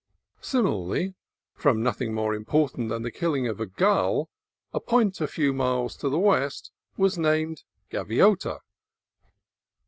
Similarly, 0.41 1.13
from 1.53 1.83
nothing 1.83 2.11
more 2.11 2.33
important 2.33 2.89
than 2.89 3.03
the 3.03 3.11
killing 3.11 3.45
of 3.47 3.59
a 3.59 3.67
gull, 3.67 4.31
a 4.73 4.79
point 4.79 5.21
a 5.21 5.27
few 5.27 5.53
miles 5.53 5.95
to 5.97 6.09
the 6.09 6.17
west 6.17 6.71
was 6.97 7.19
named 7.19 7.61
Gaviota. 7.91 8.61